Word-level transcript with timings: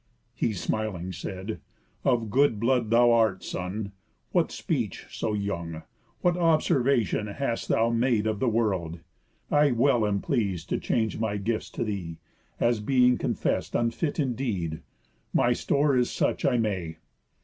He, 0.33 0.53
smiling, 0.53 1.11
said: 1.13 1.59
"Of 2.03 2.31
good 2.31 2.59
blood 2.59 2.91
art 2.91 3.39
thou, 3.41 3.45
son. 3.45 3.91
What 4.31 4.51
speech, 4.51 5.05
so 5.11 5.33
young! 5.33 5.83
What 6.21 6.33
observatión 6.33 7.35
Hast 7.35 7.67
thou 7.67 7.91
made 7.91 8.25
of 8.25 8.39
the 8.39 8.49
world! 8.49 9.01
I 9.51 9.69
well 9.69 10.07
am 10.07 10.19
pleas'd 10.19 10.69
To 10.69 10.79
change 10.79 11.19
my 11.19 11.37
gifts 11.37 11.69
to 11.77 11.83
thee, 11.83 12.17
as 12.59 12.79
being 12.79 13.19
confess'd 13.19 13.75
Unfit 13.75 14.19
indeed, 14.19 14.81
my 15.35 15.53
store 15.53 15.95
is 15.95 16.09
such 16.09 16.45
I 16.45 16.57
may. 16.57 16.97